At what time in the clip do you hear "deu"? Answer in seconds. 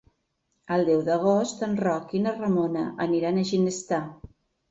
0.85-1.01